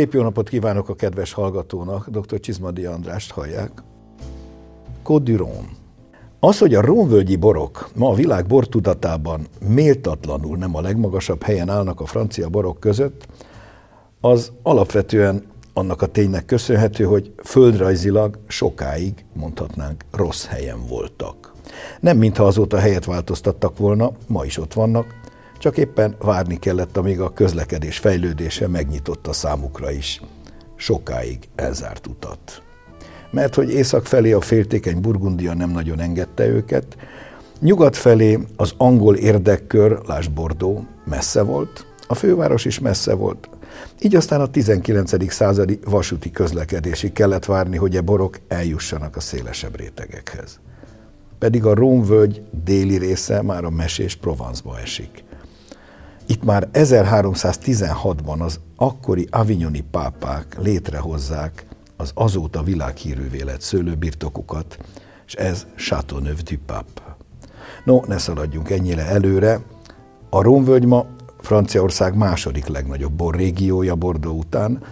[0.00, 2.40] Szép jó napot kívánok a kedves hallgatónak, dr.
[2.40, 3.70] Csizmadi Andrást hallják.
[5.02, 5.68] Côte du Rhône.
[6.38, 12.00] Az, hogy a rónvölgyi borok ma a világ bortudatában méltatlanul nem a legmagasabb helyen állnak
[12.00, 13.26] a francia borok között,
[14.20, 15.42] az alapvetően
[15.72, 21.52] annak a ténynek köszönhető, hogy földrajzilag sokáig, mondhatnánk, rossz helyen voltak.
[22.00, 25.19] Nem mintha azóta helyet változtattak volna, ma is ott vannak,
[25.60, 30.20] csak éppen várni kellett, amíg a közlekedés fejlődése megnyitotta számukra is
[30.76, 32.62] sokáig elzárt utat.
[33.30, 36.96] Mert hogy észak felé a féltékeny Burgundia nem nagyon engedte őket,
[37.60, 43.48] nyugat felé az angol érdekkör, Lás Bordó, messze volt, a főváros is messze volt,
[44.00, 45.32] így aztán a 19.
[45.32, 50.60] századi vasúti közlekedésig kellett várni, hogy e borok eljussanak a szélesebb rétegekhez.
[51.38, 55.28] Pedig a Rómvölgy déli része már a mesés Provence-ba esik.
[56.30, 64.78] Itt már 1316-ban az akkori avignoni pápák létrehozzák az azóta világhírűvé lett szőlőbirtokukat,
[65.26, 67.16] és ez Châteauneuf du Pape.
[67.84, 69.60] No, ne szaladjunk ennyire előre.
[70.30, 71.06] A Rómvölgy ma
[71.40, 74.82] Franciaország második legnagyobb borrégiója Bordó után,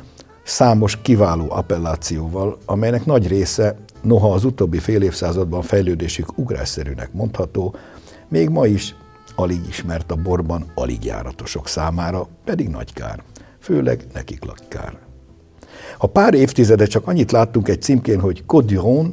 [0.44, 7.74] számos kiváló appellációval, amelynek nagy része, noha az utóbbi fél évszázadban fejlődésük ugrásszerűnek mondható,
[8.28, 8.94] még ma is
[9.38, 13.22] alig ismert a borban alig járatosok számára, pedig nagy kár,
[13.60, 14.98] főleg nekik kár.
[15.98, 19.12] Ha pár évtizede csak annyit láttunk egy címkén, hogy du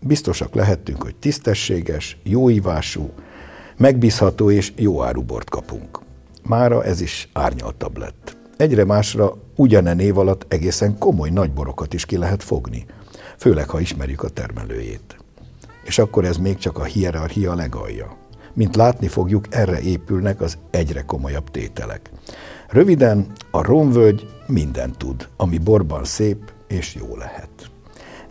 [0.00, 3.10] biztosak lehettünk, hogy tisztességes, jóívású,
[3.76, 5.98] megbízható és jó árubort kapunk.
[6.42, 8.36] Mára ez is árnyaltabb lett.
[8.56, 12.86] Egyre másra ugyane név alatt egészen komoly nagyborokat is ki lehet fogni,
[13.38, 15.16] főleg ha ismerjük a termelőjét.
[15.84, 18.21] És akkor ez még csak a hierarchia legalja.
[18.54, 22.10] Mint látni fogjuk, erre épülnek az egyre komolyabb tételek.
[22.68, 27.50] Röviden, a romvölgy minden tud, ami borban szép és jó lehet.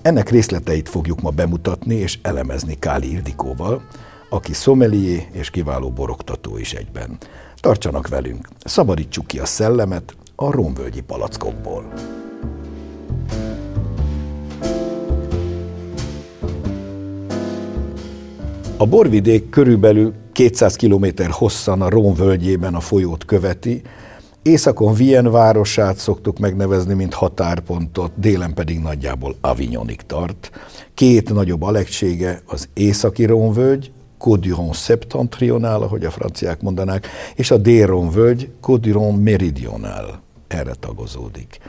[0.02, 3.82] Ennek részleteit fogjuk ma bemutatni és elemezni Káli Ildikóval,
[4.30, 7.18] aki szomelié és kiváló boroktató is egyben.
[7.56, 11.94] Tartsanak velünk, szabadítsuk ki a szellemet a romvölgyi palackokból.
[18.81, 23.81] A borvidék körülbelül 200 km hosszan a Rón völgyében a folyót követi,
[24.42, 30.52] Északon Vien városát szoktuk megnevezni, mint határpontot, délen pedig nagyjából Avignonig tart.
[30.94, 38.09] Két nagyobb alegysége az északi Rónvölgy, Codiron septentrional, ahogy a franciák mondanák, és a Déron
[38.09, 40.22] völgy Codiron meridional.
[40.47, 41.59] Erre tagozódik.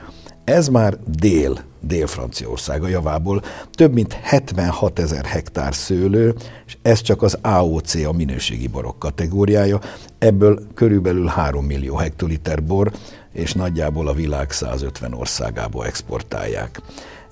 [0.45, 6.35] Ez már dél, Dél-Franciaország a javából, több mint 76 ezer hektár szőlő,
[6.67, 9.81] és ez csak az AOC a minőségi borok kategóriája,
[10.19, 12.93] ebből körülbelül 3 millió hektoliter bor,
[13.33, 16.81] és nagyjából a világ 150 országába exportálják.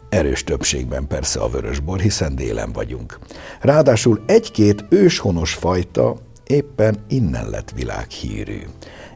[0.08, 3.18] Erős többségben persze a vörösbor, hiszen délen vagyunk.
[3.60, 6.16] Ráadásul egy-két őshonos fajta
[6.46, 8.60] éppen innen lett világhírű.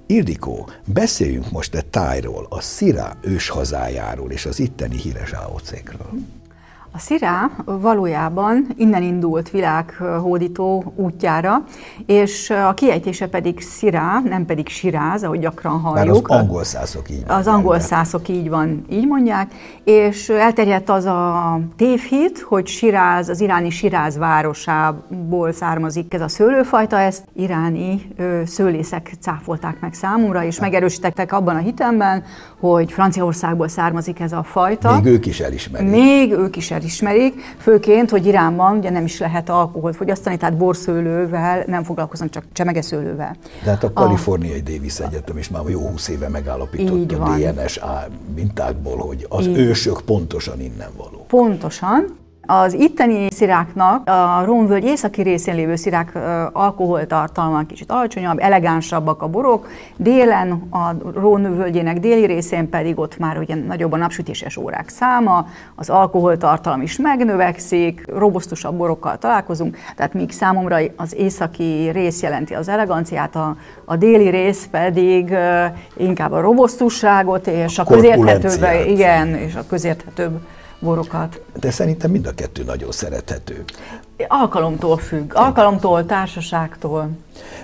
[0.06, 6.10] Ildikó, beszéljünk most egy tájról, a Szirá őshazájáról és az itteni híres AOC-kről.
[6.96, 11.64] A Szirá valójában innen indult világhódító útjára,
[12.06, 16.28] és a kiejtése pedig Szirá, nem pedig Siráz, ahogy gyakran halljuk.
[16.28, 21.04] Már az angol szászok így Az angol szászok így van, így mondják, és elterjedt az
[21.04, 28.08] a tévhit, hogy Siráz, az iráni Siráz városából származik ez a szőlőfajta, ezt iráni
[28.46, 32.22] szőlészek cáfolták meg számomra, és megerősítettek abban a hitemben,
[32.60, 34.94] hogy Franciaországból származik ez a fajta.
[34.94, 35.90] Még ők is elismerik.
[35.90, 36.82] Még ők is elismerik,
[37.58, 43.36] főként, hogy Iránban ugye nem is lehet alkoholt fogyasztani, tehát borszőlővel nem foglalkoznak, csak csemegeszőlővel.
[43.64, 44.62] De hát a Kaliforniai a...
[44.62, 47.80] Davis Egyetem is már jó húsz éve megállapította a DNS
[48.34, 49.58] mintákból, hogy az Így.
[49.58, 51.24] ősök pontosan innen való.
[51.28, 56.18] Pontosan, az itteni sziráknak, a Rónvölgy északi részén lévő szirák
[56.52, 63.54] alkoholtartalma kicsit alacsonyabb, elegánsabbak a borok, délen a Rónvölgyének déli részén pedig ott már ugye
[63.54, 70.76] nagyobb a napsütéses órák száma, az alkoholtartalom is megnövekszik, robosztusabb borokkal találkozunk, tehát míg számomra
[70.96, 75.34] az északi rész jelenti az eleganciát, a, a déli rész pedig
[75.96, 80.40] inkább a robosztusságot és a, a közérthetőbb, igen, és a közérthetőbb
[80.84, 81.40] borokat.
[81.60, 83.64] De szerintem mind a kettő nagyon szerethető.
[84.28, 87.08] Alkalomtól függ, alkalomtól, társaságtól.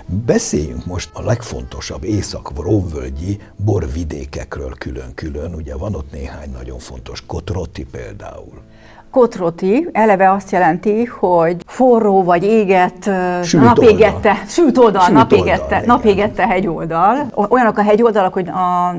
[0.05, 5.53] Beszéljünk most a legfontosabb észak-rómvölgyi borvidékekről külön-külön.
[5.53, 8.61] Ugye van ott néhány nagyon fontos, Kotroti például.
[9.11, 13.09] Kotroti eleve azt jelenti, hogy forró vagy égett,
[13.43, 14.45] Sült napégette, oldal.
[14.47, 17.31] sült oldal, Sült napégette, oldal, napégette hegyoldal.
[17.49, 18.95] Olyanok a hegyoldalak, hogy a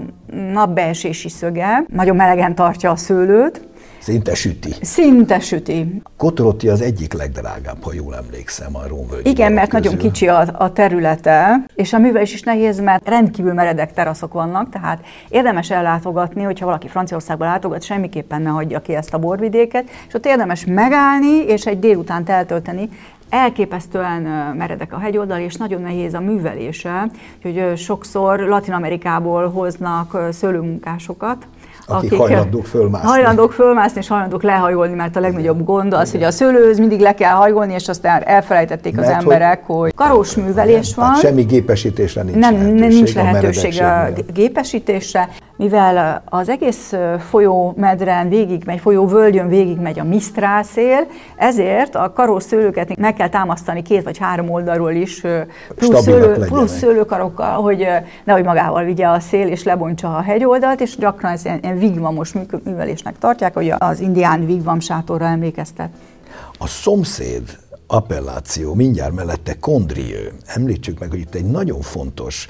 [0.52, 3.60] napbeesési szöge nagyon melegen tartja a szőlőt,
[4.02, 4.74] Szinte süti.
[4.80, 6.02] szinte süti.
[6.16, 10.10] Kotoroti az egyik legdrágább, ha jól emlékszem, a Rómvölgyi Igen, mert nagyon közül.
[10.10, 15.04] kicsi a, a területe, és a művelés is nehéz, mert rendkívül meredek teraszok vannak, tehát
[15.28, 20.26] érdemes ellátogatni, hogyha valaki Franciaországba látogat, semmiképpen ne hagyja ki ezt a borvidéket, és ott
[20.26, 22.88] érdemes megállni, és egy délutánt eltölteni,
[23.32, 24.22] elképesztően
[24.58, 27.06] meredek a hegyoldal, és nagyon nehéz a művelése,
[27.36, 31.46] úgyhogy ö, sokszor Latin Amerikából hoznak szőlőmunkásokat,
[31.86, 33.08] Akik hajlandók fölmászni.
[33.08, 37.14] Hajlandók fölmászni, és hajlandók lehajolni, mert a legnagyobb gond az, hogy a szőlőhöz mindig le
[37.14, 41.06] kell hajolni, és aztán elfelejtették az Mert hogy- emberek, hogy karós művelés van.
[41.06, 42.88] Hát semmi gépesítésre nincs nem, lehetőség.
[42.88, 45.28] nincs a lehetőség a g- gépesítésre,
[45.62, 46.94] mivel az egész
[47.30, 51.06] folyó medren végigmegy, folyó völgyön végigmegy a Mistral szél,
[51.36, 56.26] ezért a karós szőlőket meg kell támasztani két vagy három oldalról is plusz, Stabilak szőlő,
[56.26, 56.48] legyenek.
[56.48, 57.86] plusz szőlőkarokkal, hogy
[58.24, 62.32] nehogy magával vigye a szél és lebontsa a hegyoldalt, és gyakran ezt ilyen, ilyen vigvamos
[62.64, 65.90] művelésnek tartják, hogy az indián vigvam sátorra emlékeztet.
[66.58, 67.42] A szomszéd
[67.86, 70.28] appelláció mindjárt mellette Condrieu.
[70.46, 72.46] Említsük meg, hogy itt egy nagyon fontos,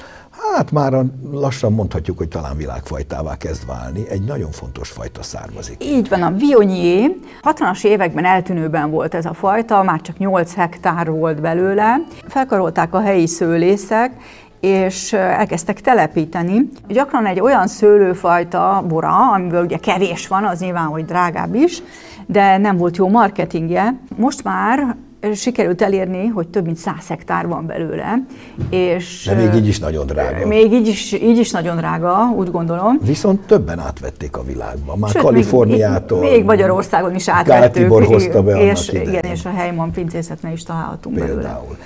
[0.54, 5.84] hát már lassan mondhatjuk, hogy talán világfajtává kezd válni, egy nagyon fontos fajta származik.
[5.84, 7.10] Így van, a Viognier
[7.42, 12.00] 60-as években eltűnőben volt ez a fajta, már csak 8 hektár volt belőle.
[12.28, 14.12] Felkarolták a helyi szőlészek,
[14.60, 16.68] és elkezdtek telepíteni.
[16.88, 21.82] Gyakran egy olyan szőlőfajta bora, amiből ugye kevés van, az nyilván, hogy drágább is,
[22.26, 23.94] de nem volt jó marketingje.
[24.16, 24.96] Most már
[25.34, 28.24] sikerült elérni, hogy több mint 100 hektár van belőle,
[28.70, 30.46] és De még így is nagyon drága.
[30.46, 32.98] még így is, így is nagyon drága, úgy gondolom.
[33.04, 34.98] Viszont többen átvették a világban.
[34.98, 36.20] Már Sőt, Kaliforniától.
[36.20, 37.82] Még, még Magyarországon is Gál átvettük.
[37.82, 39.08] Tibor hozta be és, idején.
[39.08, 41.34] igen, és a Heimon pincészetnél is találhatunk belőle.
[41.34, 41.76] Például.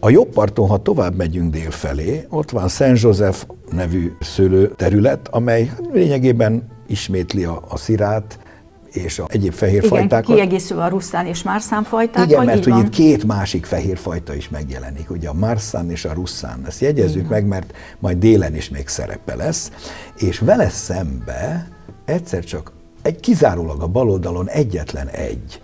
[0.00, 3.38] A jobb parton, ha tovább megyünk dél felé, ott van Saint Joseph
[3.72, 8.38] nevű szőlőterület, amely lényegében ismétli a, a szirát
[8.96, 10.34] és a egyéb fehér Igen, fajtákat.
[10.34, 12.28] kiegészülve a russzán és márszán fajtákkal.
[12.28, 16.12] Igen, mert hogy itt két másik fehér fajta is megjelenik, ugye a Marsan és a
[16.12, 16.62] Russzán.
[16.66, 19.70] Ezt jegyezzük meg, mert majd délen is még szerepe lesz.
[20.16, 21.68] És vele szembe
[22.04, 22.72] egyszer csak
[23.02, 25.60] egy kizárólag a bal oldalon egyetlen egy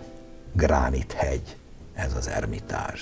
[0.53, 3.01] gránithegyez az ermitázs.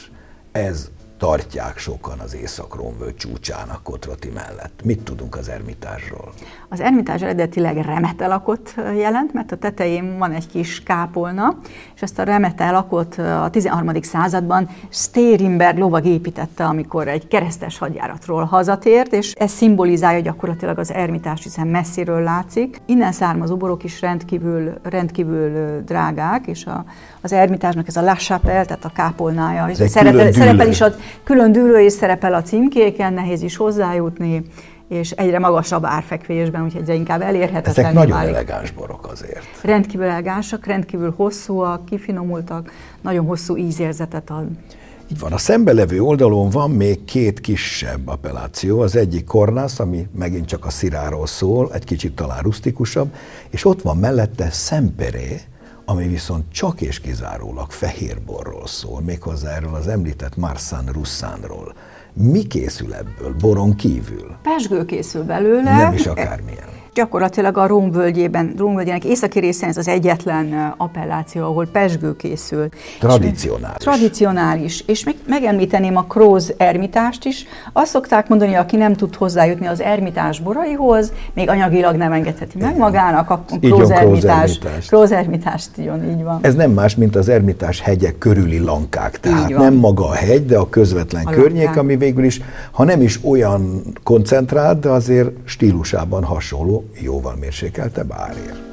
[0.51, 0.89] Ez
[1.21, 4.79] tartják sokan az Észak-Rómvölgy csúcsának Kotroti mellett.
[4.83, 6.33] Mit tudunk az ermitázsról?
[6.69, 11.57] Az ermitázs eredetileg remetelakot jelent, mert a tetején van egy kis kápolna,
[11.95, 14.01] és ezt a remetelakot a 13.
[14.01, 21.43] században Stérimberg lovag építette, amikor egy keresztes hadjáratról hazatért, és ez szimbolizálja gyakorlatilag az ermitást,
[21.43, 22.81] hiszen messziről látszik.
[22.85, 26.85] Innen származó borok is rendkívül, rendkívül drágák, és a,
[27.21, 30.31] az ermitásnak ez a La Chapelle, tehát a kápolnája, és szerepel, dűlő.
[30.31, 30.93] szerepel is a
[31.23, 34.41] külön dűlő és szerepel a címkéken, nehéz is hozzájutni,
[34.87, 37.85] és egyre magasabb árfekvésben, úgyhogy egyre inkább elérhetetlen.
[37.85, 39.45] Ezek nagyon elegáns borok azért.
[39.61, 42.71] Rendkívül elegánsak, rendkívül hosszúak, kifinomultak,
[43.01, 44.45] nagyon hosszú ízérzetet ad.
[45.11, 50.45] Így van, a szembelevő oldalon van még két kisebb appelláció, az egyik Kornász, ami megint
[50.45, 53.13] csak a sziráról szól, egy kicsit talán rustikusabb,
[53.49, 55.41] és ott van mellette Szemperé,
[55.85, 61.73] ami viszont csak és kizárólag fehérborról szól, méghozzá erről az említett Marsan Russzánról.
[62.13, 64.35] Mi készül ebből, boron kívül?
[64.43, 65.77] Pesgő készül belőle.
[65.77, 66.80] Nem is akármilyen.
[66.93, 72.69] Gyakorlatilag a Róm völgyében, Róm völgyének északi részén ez az egyetlen appelláció, ahol pesgő készül.
[72.99, 73.75] Tradicionális.
[73.77, 74.83] És Tradicionális.
[74.87, 77.45] És még megemlíteném a Króz ermitást is.
[77.73, 82.77] Azt szokták mondani, aki nem tud hozzájutni az ermitás boraihoz, még anyagilag nem engedheti meg
[82.77, 84.93] magának a Króz van, Króz ermitást.
[85.11, 86.39] ermitást, így, így van.
[86.41, 89.19] Ez nem más, mint az ermitás hegyek körüli lankák.
[89.19, 91.77] Tehát nem maga a hegy, de a közvetlen A környék, lankák.
[91.83, 98.71] ami végül is, ha nem is olyan koncentrált, de azért stílusában hasonló, jóval mérsékeltebb árér.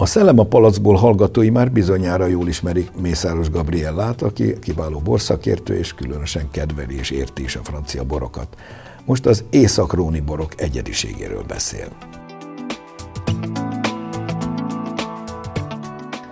[0.00, 5.94] A Szellem a palacból hallgatói már bizonyára jól ismerik Mészáros Gabriellát, aki kiváló borszakértő, és
[5.94, 8.56] különösen kedveli és érti is a francia borokat.
[9.04, 11.88] Most az északróni borok egyediségéről beszél.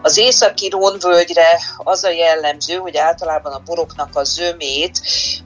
[0.06, 5.00] Az északi Rónvölgyre az a jellemző, hogy általában a boroknak a zömét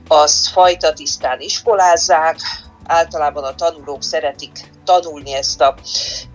[0.09, 2.41] azt fajta tisztán iskolázzák,
[2.85, 5.77] általában a tanulók szeretik tanulni ezt a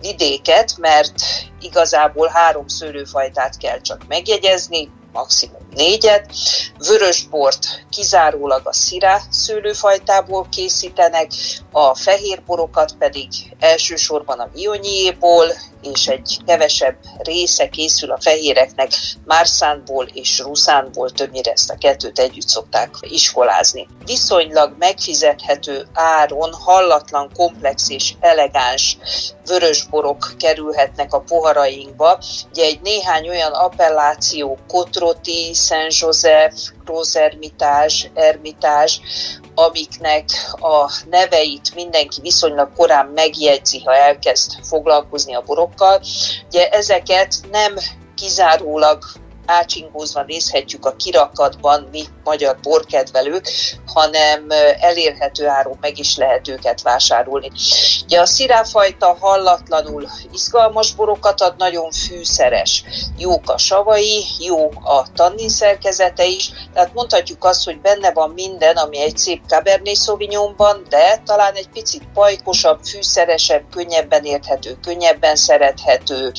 [0.00, 1.14] vidéket, mert
[1.60, 6.26] igazából három szőlőfajtát kell csak megjegyezni, maximum négyet.
[6.78, 11.30] Vörösbort kizárólag a szirá szőlőfajtából készítenek,
[11.72, 13.28] a fehérborokat pedig
[13.58, 15.46] elsősorban a vionyiéból,
[15.92, 18.90] és egy kevesebb része készül a fehéreknek
[19.24, 23.88] márszánból és ruszánból, többnyire ezt a kettőt együtt szokták iskolázni.
[24.04, 28.98] Viszonylag megfizethető áron hallatlan, komplex és elegáns
[29.46, 32.18] vörösborok kerülhetnek a poharainkba.
[32.50, 37.14] Ugye egy néhány olyan appelláció, Kotroti, Saint Joseph, Gros
[38.14, 39.00] Ermitás,
[39.54, 40.24] amiknek
[40.60, 46.00] a neveit mindenki viszonylag korán megjegyzi, ha elkezd foglalkozni a borokkal.
[46.46, 47.74] Ugye ezeket nem
[48.14, 49.04] kizárólag
[49.46, 53.48] ácsingózva nézhetjük a kirakatban mi magyar borkedvelők,
[53.86, 54.46] hanem
[54.80, 57.50] elérhető áron meg is lehet őket vásárolni.
[58.04, 62.84] Ugye a sziráfajta hallatlanul izgalmas borokat ad, nagyon fűszeres.
[63.18, 68.76] Jók a savai, jó a tannin szerkezete is, tehát mondhatjuk azt, hogy benne van minden,
[68.76, 76.32] ami egy szép Cabernet Sauvignonban, de talán egy picit pajkosabb, fűszeresebb, könnyebben érthető, könnyebben szerethető.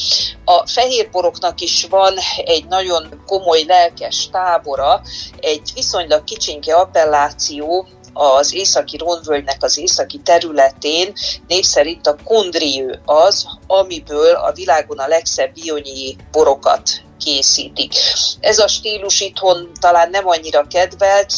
[0.45, 2.13] A fehérboroknak is van
[2.45, 5.01] egy nagyon nagyon komoly lelkes tábora,
[5.39, 11.13] egy viszonylag kicsinke appelláció, az északi Ronvölgynek az északi területén
[11.47, 16.89] név szerint a kondriő az, amiből a világon a legszebb bionyi borokat
[17.19, 17.93] készítik.
[18.39, 21.33] Ez a stílus itthon talán nem annyira kedvelt,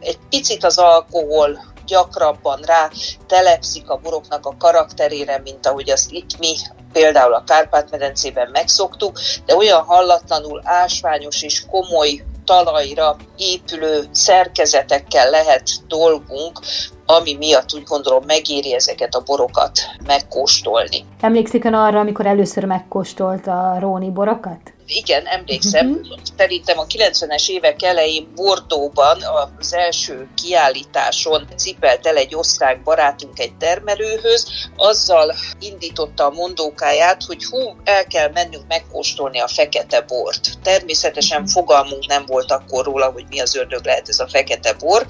[0.00, 2.90] egy picit az alkohol gyakrabban rá
[3.26, 6.56] telepszik a boroknak a karakterére, mint ahogy azt itt mi
[6.92, 16.60] például a Kárpát-medencében megszoktuk, de olyan hallatlanul ásványos és komoly talajra épülő szerkezetekkel lehet dolgunk,
[17.06, 21.04] ami miatt úgy gondolom megéri ezeket a borokat megkóstolni.
[21.20, 24.60] Emlékszik ön arra, amikor először megkóstolt a róni borokat?
[24.94, 26.18] Igen, emlékszem, uh-huh.
[26.36, 29.22] szerintem a 90-es évek elején Bordóban
[29.58, 34.46] az első kiállításon cipelt el egy osztrák barátunk egy termelőhöz,
[34.76, 40.58] azzal indította a mondókáját, hogy hú, el kell mennünk megkóstolni a fekete bort.
[40.62, 45.06] Természetesen fogalmunk nem volt akkor róla, hogy mi az ördög lehet ez a fekete bor,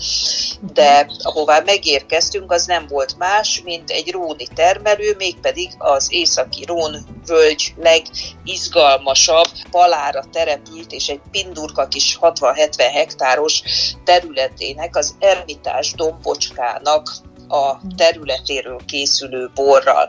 [0.72, 7.20] de ahová megérkeztünk, az nem volt más, mint egy róni termelő, mégpedig az északi Rón
[7.26, 13.62] völgy legizgalmasabb palára terepült, és egy pindurka kis 60-70 hektáros
[14.04, 17.10] területének, az Ermitás dombocskának
[17.48, 20.08] a területéről készülő borral.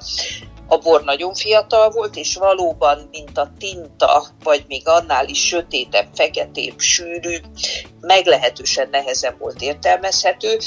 [0.68, 6.08] A bor nagyon fiatal volt, és valóban, mint a tinta, vagy még annál is sötétebb,
[6.14, 7.38] feketébb, sűrű,
[8.00, 10.58] meglehetősen nehezen volt értelmezhető.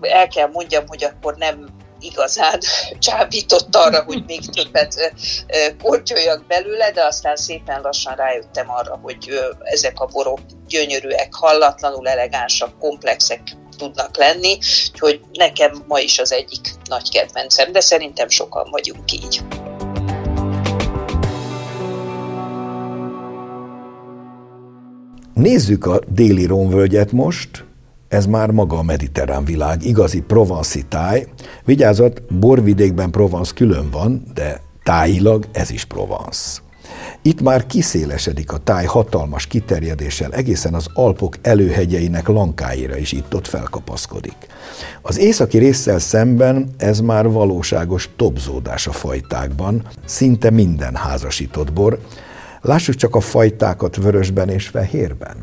[0.00, 2.58] El kell mondjam, hogy akkor nem igazán
[2.98, 5.14] csábított arra, hogy még többet
[5.82, 12.78] kortyoljak belőle, de aztán szépen lassan rájöttem arra, hogy ezek a borok gyönyörűek, hallatlanul elegánsak,
[12.78, 13.40] komplexek
[13.78, 14.58] tudnak lenni,
[14.98, 19.42] hogy nekem ma is az egyik nagy kedvencem, de szerintem sokan vagyunk így.
[25.34, 27.64] Nézzük a déli Rónvölgyet most,
[28.14, 31.26] ez már maga a mediterrán világ, igazi provanszi táj.
[31.64, 36.60] Vigyázat, borvidékben Provence külön van, de tájilag ez is Provence.
[37.22, 44.36] Itt már kiszélesedik a táj hatalmas kiterjedéssel, egészen az Alpok előhegyeinek lankáira is itt-ott felkapaszkodik.
[45.02, 51.98] Az északi résszel szemben ez már valóságos topzódás a fajtákban, szinte minden házasított bor,
[52.64, 55.36] Lássuk csak a fajtákat vörösben és fehérben.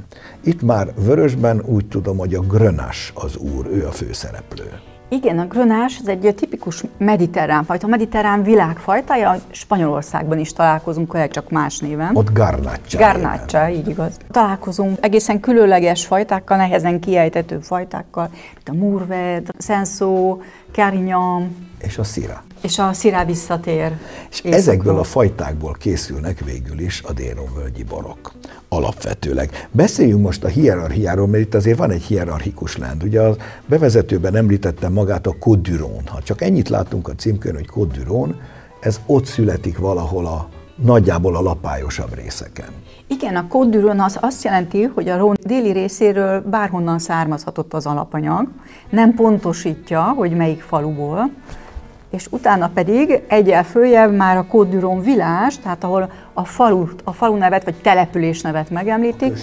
[0.44, 4.72] Itt már vörösben úgy tudom, hogy a grönás az úr, ő a főszereplő.
[5.10, 11.32] Igen, a grönás ez egy tipikus mediterrán fajta, a mediterrán világfajtája, Spanyolországban is találkozunk, lehet
[11.32, 12.16] csak más néven.
[12.16, 12.98] Ott garnácsa.
[12.98, 14.18] Garnácsa, így igaz.
[14.32, 21.70] Találkozunk egészen különleges fajtákkal, nehezen kiejtető fajtákkal, mint a murved, szenszó, carignan.
[21.82, 23.98] És a szira és a szirá visszatér.
[24.30, 24.56] És éjszaka.
[24.56, 28.32] ezekből a fajtákból készülnek végül is a déronvölgyi borok.
[28.70, 29.68] Alapvetőleg.
[29.72, 33.04] Beszéljünk most a hierarchiáról, mert itt azért van egy hierarchikus lend.
[33.04, 33.36] Ugye a
[33.66, 35.72] bevezetőben említettem magát a Côte
[36.06, 38.02] Ha csak ennyit látunk a címkön, hogy Côte
[38.80, 42.70] ez ott születik valahol a nagyjából a lapályosabb részeken.
[43.08, 48.48] Igen, a Côte az azt jelenti, hogy a Rhône déli részéről bárhonnan származhatott az alapanyag,
[48.90, 51.30] nem pontosítja, hogy melyik faluból,
[52.12, 57.36] és utána pedig egyel följebb már a Côte vilás, tehát ahol a falu, a falu
[57.36, 59.38] nevet vagy település nevet megemlítik,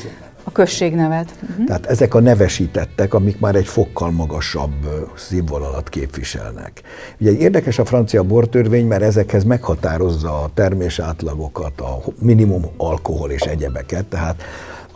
[0.48, 1.34] a község nevet.
[1.42, 1.66] Uh-huh.
[1.66, 6.82] Tehát ezek a nevesítettek, amik már egy fokkal magasabb színvonalat képviselnek.
[7.20, 14.04] Ugye érdekes a francia bortörvény, mert ezekhez meghatározza a termésátlagokat, a minimum alkohol és egyebeket,
[14.04, 14.42] tehát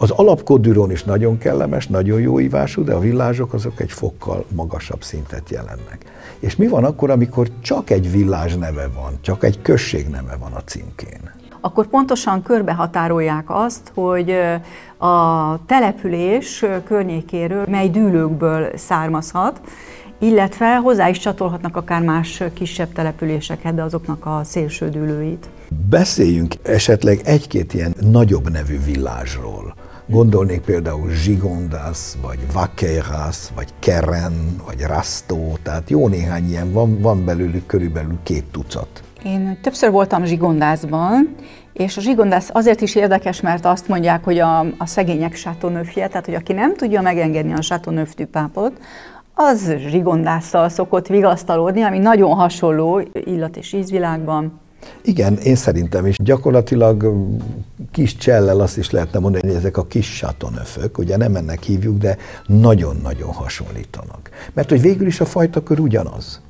[0.03, 5.03] Az alapkodűrón is nagyon kellemes, nagyon jó ívású, de a villázsok azok egy fokkal magasabb
[5.03, 6.05] szintet jelennek.
[6.39, 10.53] És mi van akkor, amikor csak egy villás neve van, csak egy község neve van
[10.53, 11.31] a címkén?
[11.61, 14.31] Akkor pontosan körbehatárolják azt, hogy
[14.99, 19.61] a település környékéről, mely dűlőkből származhat,
[20.19, 25.49] illetve hozzá is csatolhatnak akár más kisebb településeket, de azoknak a szélső dűlőit.
[25.89, 29.75] Beszéljünk esetleg egy-két ilyen nagyobb nevű villásról.
[30.13, 37.25] Gondolnék például Zsigondász, vagy Vaqueiras, vagy Keren, vagy Rastó, tehát jó néhány ilyen van, van
[37.25, 39.03] belőlük körülbelül két tucat.
[39.25, 41.35] Én többször voltam Zsigondászban,
[41.73, 46.25] és a zsigondász azért is érdekes, mert azt mondják, hogy a, a szegények sátonöfje, tehát
[46.25, 48.73] hogy aki nem tudja megengedni a sátonöftű pápot,
[49.35, 54.61] az zsigondásszal szokott vigasztalódni, ami nagyon hasonló illat és ízvilágban.
[55.03, 56.17] Igen, én szerintem is.
[56.23, 57.13] Gyakorlatilag
[57.93, 61.99] kis csellel azt is lehetne mondani, hogy ezek a kis satonöfök, ugye nem ennek hívjuk,
[61.99, 64.31] de nagyon-nagyon hasonlítanak.
[64.53, 66.41] Mert hogy végül is a fajta kör ugyanaz.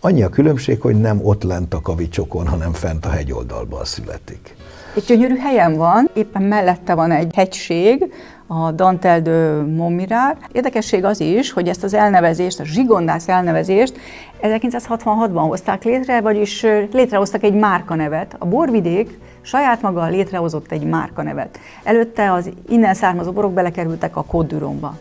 [0.00, 4.56] Annyi a különbség, hogy nem ott lent a kavicsokon, hanem fent a hegyoldalban születik.
[4.96, 8.12] Egy gyönyörű helyen van, éppen mellette van egy hegység,
[8.60, 10.36] a Dantel de Montmirár.
[10.52, 13.98] Érdekesség az is, hogy ezt az elnevezést, a zsigondász elnevezést
[14.42, 18.36] 1966-ban hozták létre, vagyis létrehoztak egy márkanevet.
[18.38, 21.58] A borvidék saját maga létrehozott egy márkanevet.
[21.84, 24.56] Előtte az innen származó borok belekerültek a Côte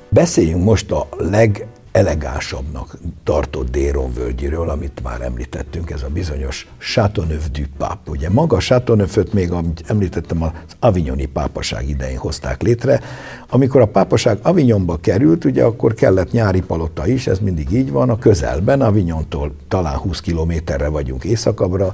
[0.09, 7.49] Beszéljünk most a leg elegánsabbnak tartott Déron völgyéről, amit már említettünk, ez a bizonyos Chateauneuf
[7.49, 8.11] du Pape.
[8.11, 13.01] Ugye maga Chateauneuf-öt még, amit említettem, az Avignoni pápaság idején hozták létre.
[13.49, 18.09] Amikor a pápaság Avignonba került, ugye akkor kellett nyári palota is, ez mindig így van,
[18.09, 21.93] a közelben, Avignontól talán 20 kilométerre vagyunk északabbra,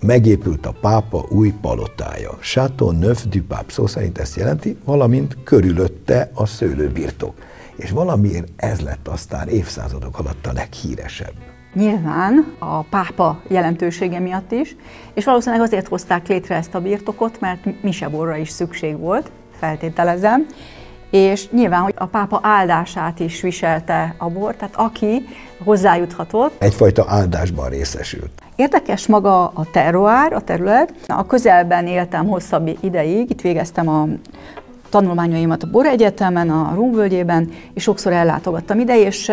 [0.00, 2.38] megépült a pápa új palotája.
[2.40, 7.34] Chateauneuf du Pape szó szerint ezt jelenti, valamint körülötte a szőlőbirtok
[7.76, 11.34] és valamiért ez lett aztán évszázadok alatt a leghíresebb.
[11.74, 14.76] Nyilván a pápa jelentősége miatt is,
[15.14, 20.46] és valószínűleg azért hozták létre ezt a birtokot, mert miseborra is szükség volt, feltételezem,
[21.10, 25.26] és nyilván, hogy a pápa áldását is viselte a bor, tehát aki
[25.64, 26.62] hozzájuthatott.
[26.62, 28.42] Egyfajta áldásban részesült.
[28.56, 30.94] Érdekes maga a terroár, a terület.
[31.06, 34.06] A közelben éltem hosszabb ideig, itt végeztem a
[34.94, 39.32] tanulmányaimat a Bor Egyetemen, a Rúmvölgyében, és sokszor ellátogattam ide, és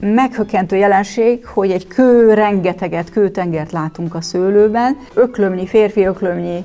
[0.00, 6.64] meghökkentő jelenség, hogy egy kő rengeteget, kőtengert látunk a szőlőben, öklömnyi, férfi öklömnyi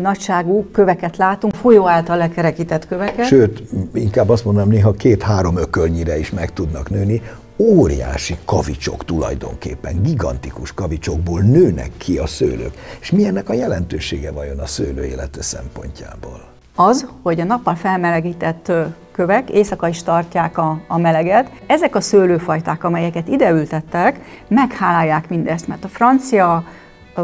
[0.00, 3.26] nagyságú köveket látunk, folyó által lekerekített köveket.
[3.26, 3.62] Sőt,
[3.94, 7.22] inkább azt mondanám, néha két-három ökölnyire is meg tudnak nőni.
[7.56, 12.72] Óriási kavicsok tulajdonképpen, gigantikus kavicsokból nőnek ki a szőlők.
[13.00, 16.51] És milyennek a jelentősége vajon a szőlő élete szempontjából?
[16.76, 18.72] Az, hogy a nappal felmelegített
[19.12, 21.50] kövek éjszaka is tartják a, a meleget.
[21.66, 26.64] Ezek a szőlőfajták, amelyeket ide ültettek, meghálálják mindezt, mert a francia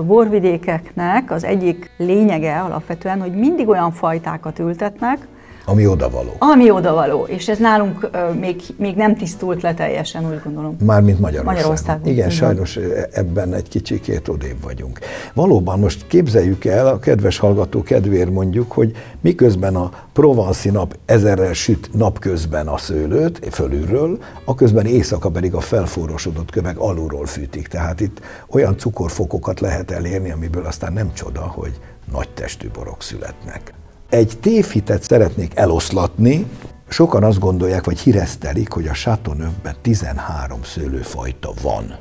[0.06, 5.26] borvidékeknek az egyik lényege alapvetően, hogy mindig olyan fajtákat ültetnek,
[5.68, 6.32] ami odavaló.
[6.38, 10.76] Ami odavaló, és ez nálunk még, még nem tisztult le teljesen, úgy gondolom.
[10.84, 11.54] Mármint Magyarországon.
[11.54, 12.02] Magyarországon.
[12.02, 12.78] Igen, igen, sajnos
[13.12, 14.98] ebben egy kicsikét odébb vagyunk.
[15.34, 21.52] Valóban most képzeljük el, a kedves hallgató kedvéért mondjuk, hogy miközben a provanszi nap ezerrel
[21.52, 27.68] süt napközben a szőlőt, fölülről, a közben éjszaka pedig a felforrósodott kövek alulról fűtik.
[27.68, 31.72] Tehát itt olyan cukorfokokat lehet elérni, amiből aztán nem csoda, hogy
[32.12, 33.72] nagy testű borok születnek.
[34.10, 36.46] Egy tévhitet szeretnék eloszlatni,
[36.88, 41.96] sokan azt gondolják, vagy híresztelik, hogy a Chateauneuf-ben 13 szőlőfajta van.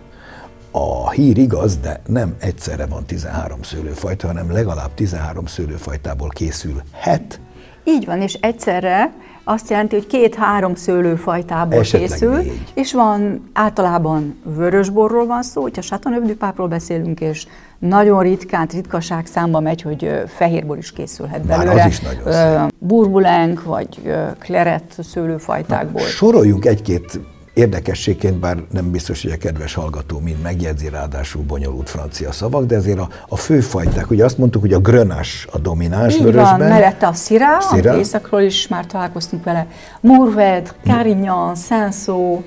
[0.72, 7.40] A hír igaz, de nem egyszerre van 13 szőlőfajta, hanem legalább 13 szőlőfajtából készül het.
[7.84, 9.14] Így van, és egyszerre
[9.50, 12.62] azt jelenti, hogy két-három szőlőfajtából Esetleg készül, négy.
[12.74, 17.48] és van általában vörösborról van szó, hogyha Chateauneuf beszélünk, és
[17.80, 21.74] nagyon ritkán, ritkaság számba megy, hogy fehérbor is készülhet belőle.
[21.74, 26.02] Már az is nagyon Burbulenk, vagy kleret szőlőfajtákból.
[26.02, 27.20] Na, soroljunk egy-két
[27.58, 32.76] Érdekességként, bár nem biztos, hogy a kedves hallgató mind megjegyzi, ráadásul bonyolult francia szavak, de
[32.76, 36.58] azért a, a főfajták, ugye azt mondtuk, hogy a grönás a domináns Így vörösben.
[36.58, 37.98] Van, mellette a szirá, szirá.
[37.98, 39.68] északról is már találkoztunk vele,
[40.02, 42.44] Mourvèdre, Carignan, Sansó,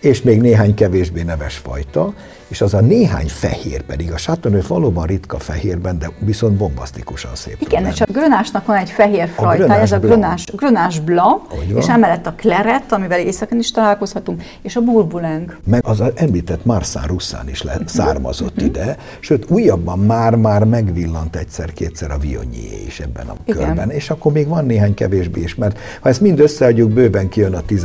[0.00, 2.14] és még néhány kevésbé neves fajta,
[2.48, 7.56] és az a néhány fehér pedig, a Chateauneuf valóban ritka fehérben, de viszont bombasztikusan szép.
[7.60, 12.26] Igen, és a grönásnak van egy fehér fajta, ez a grönás, grönás bla, és emellett
[12.26, 15.56] a kleret, amivel éjszakán is találkozhatunk, és a burbuleng.
[15.64, 18.66] Meg az említett Marszán Russzán is le, származott uh-huh.
[18.66, 23.66] ide, sőt újabban már-már megvillant egyszer-kétszer a Vionyé is ebben a Igen.
[23.66, 27.54] körben, és akkor még van néhány kevésbé is, mert ha ezt mind összeadjuk, bőven kijön
[27.54, 27.78] a 13-15.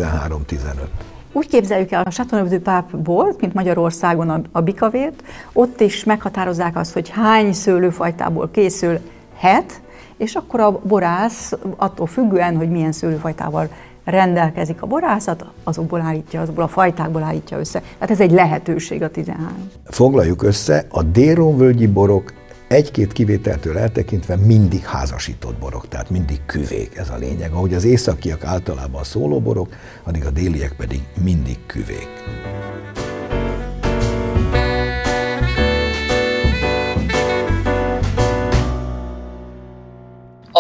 [1.36, 2.62] Úgy képzeljük el a Chateauneuf
[3.04, 9.82] du mint Magyarországon a, a bikavért, ott is meghatározzák azt, hogy hány szőlőfajtából készülhet,
[10.18, 13.70] és akkor a borász attól függően, hogy milyen szőlőfajtával
[14.04, 17.80] rendelkezik a borászat, azokból állítja, azokból a fajtákból állítja össze.
[17.80, 19.48] Tehát ez egy lehetőség a 13.
[19.84, 22.34] Foglaljuk össze, a déronvölgyi borok
[22.68, 27.52] egy-két kivételtől eltekintve mindig házasított borok, tehát mindig küvék, ez a lényeg.
[27.52, 32.08] Ahogy az északiak általában szólóborok, addig a déliek pedig mindig küvék.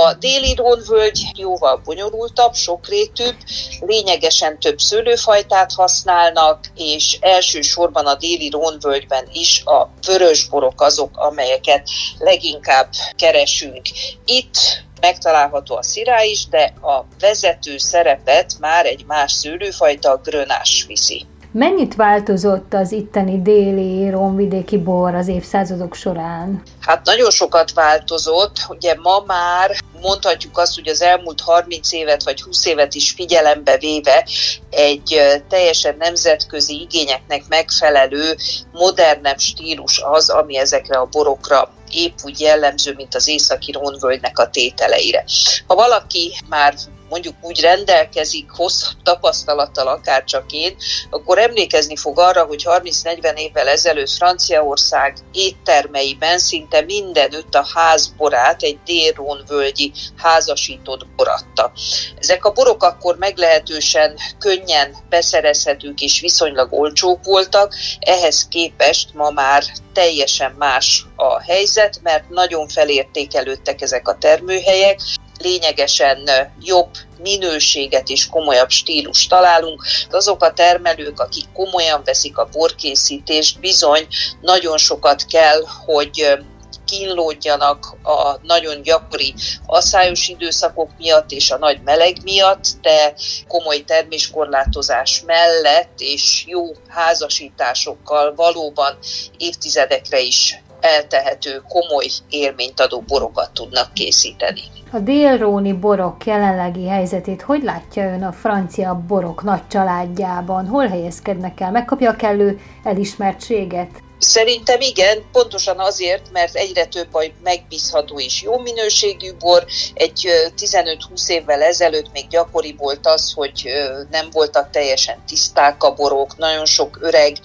[0.05, 3.35] A déli Rónvölgy jóval bonyolultabb, sokrétűbb,
[3.79, 12.89] lényegesen több szőlőfajtát használnak, és elsősorban a déli Rónvölgyben is a vörösborok azok, amelyeket leginkább
[13.15, 13.81] keresünk.
[14.25, 20.85] Itt megtalálható a szirá is, de a vezető szerepet már egy más szőlőfajta, a grönás
[20.87, 21.25] viszi.
[21.53, 26.61] Mennyit változott az itteni déli romvidéki bor az évszázadok során?
[26.79, 28.55] Hát nagyon sokat változott.
[28.69, 33.77] Ugye ma már mondhatjuk azt, hogy az elmúlt 30 évet vagy 20 évet is figyelembe
[33.77, 34.27] véve
[34.69, 38.35] egy teljesen nemzetközi igényeknek megfelelő,
[38.71, 44.49] modernebb stílus az, ami ezekre a borokra épp úgy jellemző, mint az északi Rónvölgynek a
[44.49, 45.23] tételeire.
[45.67, 46.73] Ha valaki már
[47.13, 50.75] mondjuk úgy rendelkezik hosszabb tapasztalattal, akár csak én,
[51.09, 58.77] akkor emlékezni fog arra, hogy 30-40 évvel ezelőtt Franciaország éttermeiben szinte mindenütt a házborát egy
[58.85, 61.71] délrón völgyi házasított boratta.
[62.19, 69.63] Ezek a borok akkor meglehetősen könnyen beszerezhetők és viszonylag olcsók voltak, ehhez képest ma már
[69.93, 74.99] teljesen más a helyzet, mert nagyon felértékelődtek ezek a termőhelyek,
[75.43, 76.29] lényegesen
[76.61, 76.89] jobb
[77.21, 79.83] minőséget és komolyabb stílus találunk.
[80.09, 84.07] Azok a termelők, akik komolyan veszik a borkészítést, bizony
[84.41, 86.37] nagyon sokat kell, hogy
[86.85, 89.33] kínlódjanak a nagyon gyakori
[89.65, 93.13] asszályos időszakok miatt és a nagy meleg miatt, de
[93.47, 98.97] komoly terméskorlátozás mellett és jó házasításokkal valóban
[99.37, 104.61] évtizedekre is eltehető, komoly élményt adó borokat tudnak készíteni.
[104.91, 110.67] A délróni borok jelenlegi helyzetét hogy látja ön a francia borok nagy családjában?
[110.67, 111.71] Hol helyezkednek el?
[111.71, 114.02] Megkapja a kellő elismertséget?
[114.23, 119.65] Szerintem igen, pontosan azért, mert egyre több a megbízható és jó minőségű bor.
[119.93, 123.69] Egy 15-20 évvel ezelőtt még gyakori volt az, hogy
[124.11, 127.37] nem voltak teljesen tiszták a borok, nagyon sok öreg,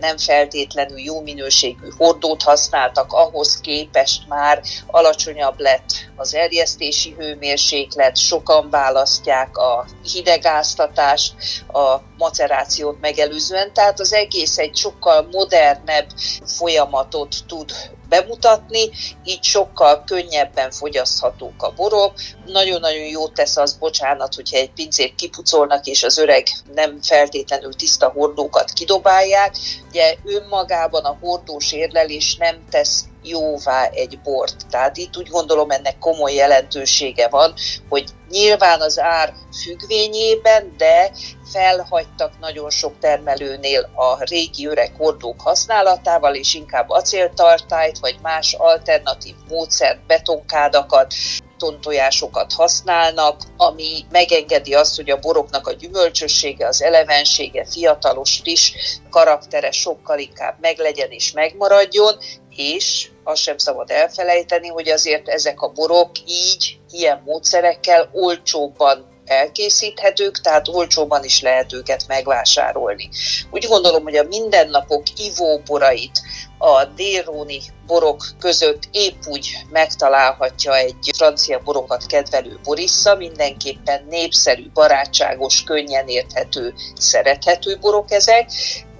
[0.00, 8.70] nem feltétlenül jó minőségű hordót használtak, ahhoz képest már alacsonyabb lett az erjesztési hőmérséklet, sokan
[8.70, 11.34] választják a hidegáztatást,
[11.72, 16.06] a macerációt megelőzően, tehát az egész egy sokkal modernebb
[16.44, 17.72] folyamatot tud
[18.08, 18.90] bemutatni,
[19.24, 22.12] így sokkal könnyebben fogyaszthatók a borok.
[22.46, 28.08] Nagyon-nagyon jó tesz az, bocsánat, hogyha egy pincét kipucolnak, és az öreg nem feltétlenül tiszta
[28.08, 29.56] hordókat kidobálják.
[29.88, 34.56] Ugye önmagában a hordós érlelés nem tesz jóvá egy bort.
[34.70, 37.54] Tehát itt úgy gondolom ennek komoly jelentősége van,
[37.88, 41.12] hogy nyilván az ár függvényében, de
[41.52, 49.34] felhagytak nagyon sok termelőnél a régi öreg hordók használatával, és inkább acéltartályt vagy más alternatív
[49.48, 51.14] módszert, betonkádakat,
[51.58, 58.72] tontojásokat használnak, ami megengedi azt, hogy a boroknak a gyümölcsössége, az elevensége, fiatalos, friss
[59.10, 62.14] karaktere sokkal inkább meglegyen és megmaradjon,
[62.56, 70.40] és azt sem szabad elfelejteni, hogy azért ezek a borok így, ilyen módszerekkel olcsóbban elkészíthetők,
[70.40, 73.08] tehát olcsóban is lehet őket megvásárolni.
[73.50, 76.20] Úgy gondolom, hogy a mindennapok ivóborait
[76.58, 85.64] a délróni borok között épp úgy megtalálhatja egy francia borokat kedvelő borissa, mindenképpen népszerű, barátságos,
[85.64, 88.50] könnyen érthető, szerethető borok ezek,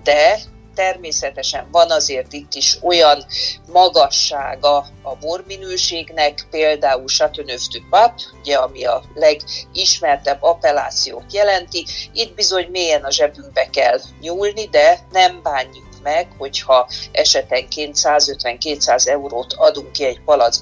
[0.02, 0.40] de
[0.74, 3.24] Természetesen van azért itt is olyan
[3.72, 11.86] magassága a borminőségnek, például Chateauneuf du Pape, ugye, ami a legismertebb appellációt jelenti.
[12.12, 19.52] Itt bizony mélyen a zsebünkbe kell nyúlni, de nem bánjuk meg, hogyha esetenként 150-200 eurót
[19.52, 20.56] adunk ki egy palack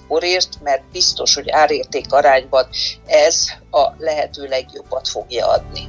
[0.62, 2.68] mert biztos, hogy árérték arányban
[3.06, 5.88] ez a lehető legjobbat fogja adni.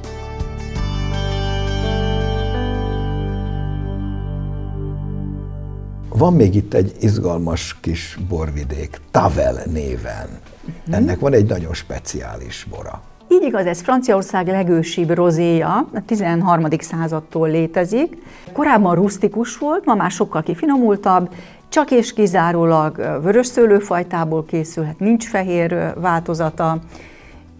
[6.22, 10.28] Van még itt egy izgalmas kis borvidék, Tavel néven.
[10.28, 10.96] Uh-huh.
[10.96, 13.02] Ennek van egy nagyon speciális bora.
[13.28, 16.66] Így igaz, ez Franciaország legősibb rozéja, a 13.
[16.78, 18.16] századtól létezik.
[18.52, 21.34] Korábban rustikus volt, ma már sokkal kifinomultabb,
[21.68, 26.78] csak és kizárólag vörös szőlőfajtából készülhet, nincs fehér változata,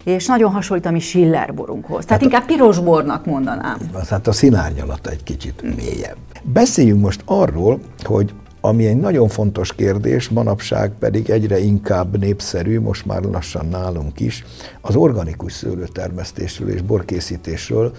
[0.04, 2.04] és nagyon hasonlít a mi Schiller borunkhoz.
[2.04, 3.76] Tehát hát inkább piros bornak mondanám.
[4.10, 6.16] Hát a színárnyalata egy kicsit mélyebb.
[6.42, 8.32] Beszéljünk most arról, hogy
[8.64, 14.44] ami egy nagyon fontos kérdés, manapság pedig egyre inkább népszerű, most már lassan nálunk is,
[14.80, 17.92] az organikus szőlőtermesztésről és borkészítésről,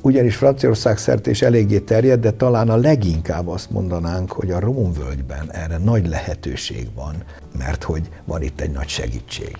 [0.00, 5.52] ugyanis Franciaország szerte is eléggé terjed, de talán a leginkább azt mondanánk, hogy a Rómvölgyben
[5.52, 7.14] erre nagy lehetőség van,
[7.58, 9.56] mert hogy van itt egy nagy segítség.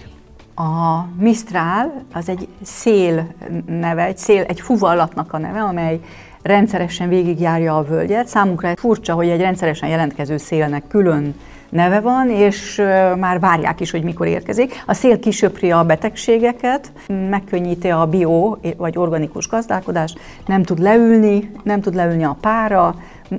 [0.55, 3.35] A Mistral az egy szél
[3.67, 6.01] neve, egy, szél, egy fuvallatnak a neve, amely
[6.45, 8.29] rendszeresen végigjárja a völgyet.
[8.29, 11.35] Számunkra furcsa, hogy egy rendszeresen jelentkező szélnek külön
[11.69, 12.83] neve van, és
[13.19, 14.83] már várják is, hogy mikor érkezik.
[14.87, 16.93] A szél kisöpri a betegségeket,
[17.31, 22.95] megkönnyíti a bio vagy organikus gazdálkodást, nem tud leülni, nem tud leülni a pára,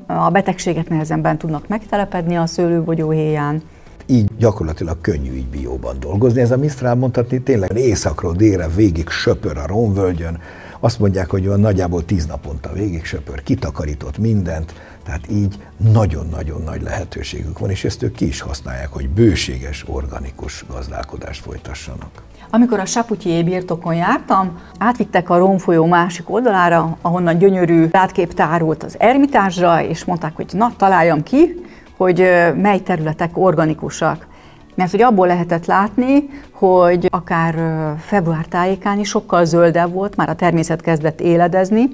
[0.05, 3.61] a betegséget nehezenben tudnak megtelepedni a szőlőbogyóhéján
[4.07, 6.41] így gyakorlatilag könnyű így bióban dolgozni.
[6.41, 10.39] Ez a Mistral mondhatni tényleg északról délre végig söpör a Rómvölgyön,
[10.85, 15.55] azt mondják, hogy olyan nagyjából tíz naponta végig söpör, kitakarított mindent, tehát így
[15.91, 22.09] nagyon-nagyon nagy lehetőségük van, és ezt ők ki is használják, hogy bőséges, organikus gazdálkodást folytassanak.
[22.49, 28.83] Amikor a Saputyi birtokon jártam, átvittek a Róm folyó másik oldalára, ahonnan gyönyörű látkép tárult
[28.83, 31.65] az ermitásra, és mondták, hogy na, találjam ki,
[31.97, 32.17] hogy
[32.55, 34.27] mely területek organikusak.
[34.75, 37.55] Mert hogy abból lehetett látni, hogy akár
[37.99, 41.87] február tájékán is sokkal zöldebb volt, már a természet kezdett éledezni,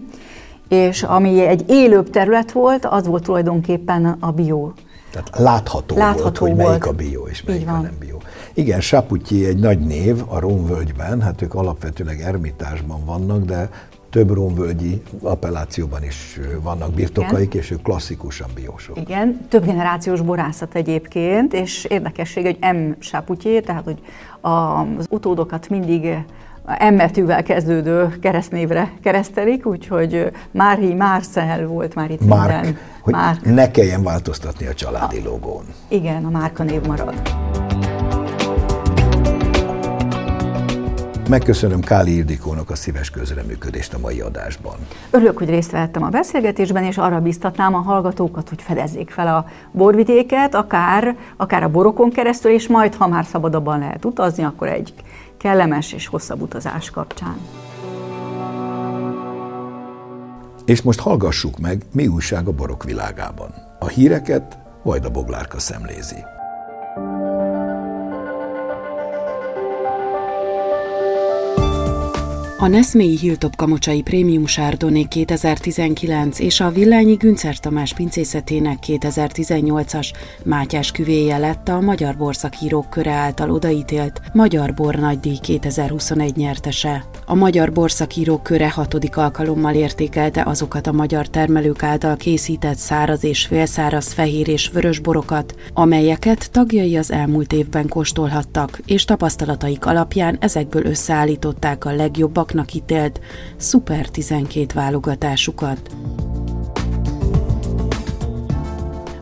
[0.67, 4.73] és ami egy élőbb terület volt, az volt tulajdonképpen a bió.
[5.11, 6.67] Tehát látható, látható volt, hogy volt.
[6.67, 8.21] melyik a bió és melyik a nem bió.
[8.53, 13.69] Igen, Saputyi egy nagy név a Rómvölgyben, hát ők alapvetőleg ermitásban vannak, de
[14.11, 17.61] több rómvölgyi appellációban is vannak birtokaik, Igen.
[17.61, 18.97] és ők klasszikusan biósok.
[18.97, 22.91] Igen, több generációs borászat egyébként, és érdekesség, hogy M.
[22.99, 23.99] Sáputyé, tehát hogy
[24.41, 26.23] az utódokat mindig
[26.65, 32.77] emmetűvel kezdődő keresztnévre keresztelik, úgyhogy Mári Marcel volt már itt Mark, minden.
[33.01, 33.45] Hogy Mark.
[33.45, 35.63] ne kelljen változtatni a családi a, logón.
[35.87, 37.21] Igen, a márka név marad.
[41.31, 44.75] Megköszönöm Káli Ildikónak a szíves közreműködést a mai adásban.
[45.11, 49.45] Örülök, hogy részt vettem a beszélgetésben, és arra biztatnám a hallgatókat, hogy fedezzék fel a
[49.71, 54.93] borvidéket, akár, akár a borokon keresztül, és majd, ha már szabadabban lehet utazni, akkor egy
[55.37, 57.37] kellemes és hosszabb utazás kapcsán.
[60.65, 63.53] És most hallgassuk meg, mi újság a borok világában.
[63.79, 66.23] A híreket Vajda Boglárka szemlézi.
[72.61, 80.07] A Neszmélyi Hilltop Kamocsai Prémium Sárdonné 2019 és a Villányi Güncer Tamás pincészetének 2018-as
[80.43, 87.05] Mátyás küvéje lett a Magyar Borszakírók köre által odaítélt Magyar Bor Nagydíj 2021 nyertese.
[87.31, 93.45] A Magyar Borszakírók köre hatodik alkalommal értékelte azokat a magyar termelők által készített száraz és
[93.45, 100.85] félszáraz fehér és vörös borokat, amelyeket tagjai az elmúlt évben kóstolhattak, és tapasztalataik alapján ezekből
[100.85, 103.19] összeállították a legjobbak jobbaknak ítélt
[103.57, 105.89] Super 12 válogatásukat.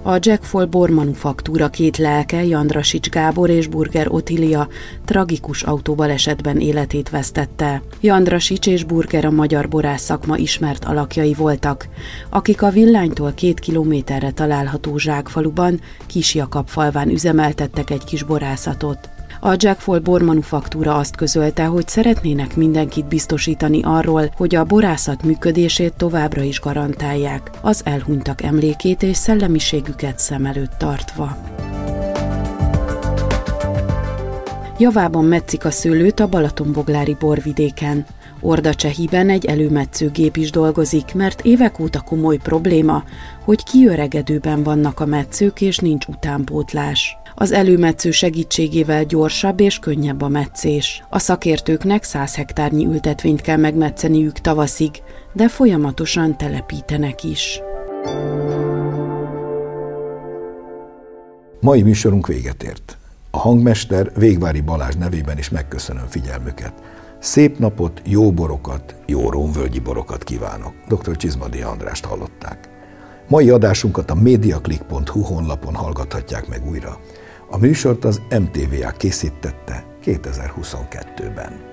[0.10, 4.68] A Jack Fall Bor Manufaktúra két lelke, Jandrasics Gábor és Burger Otilia
[5.06, 7.82] tragikus autóbalesetben életét vesztette.
[8.02, 11.88] Jandrasics és Burger a magyar borász szakma ismert alakjai voltak,
[12.30, 19.19] akik a villánytól két kilométerre található Zsákfaluban, Kisjakab falván üzemeltettek egy kis borászatot.
[19.42, 26.42] A Jackfall bormanufaktúra azt közölte, hogy szeretnének mindenkit biztosítani arról, hogy a borászat működését továbbra
[26.42, 31.38] is garantálják, az elhunytak emlékét és szellemiségüket szem előtt tartva.
[34.78, 38.06] Javában metszik a szőlőt a Balatonboglári borvidéken.
[38.42, 43.04] Orda Csehiben egy előmetszőgép is dolgozik, mert évek óta komoly probléma,
[43.44, 47.18] hogy kiöregedőben vannak a metszők és nincs utánpótlás.
[47.42, 51.04] Az előmetsző segítségével gyorsabb és könnyebb a metszés.
[51.10, 54.92] A szakértőknek 100 hektárnyi ültetvényt kell megmetszeniük tavaszig,
[55.34, 57.62] de folyamatosan telepítenek is.
[61.60, 62.98] Mai műsorunk véget ért.
[63.32, 66.74] A hangmester Végvári Balázs nevében is megköszönöm figyelmüket.
[67.20, 70.74] Szép napot, jó borokat, jó rómvölgyi borokat kívánok.
[70.88, 71.16] Dr.
[71.16, 72.70] Csizmadi Andrást hallották.
[73.28, 77.00] Mai adásunkat a mediaclick.hu honlapon hallgathatják meg újra.
[77.50, 81.69] A műsort az MTVA készítette 2022-ben.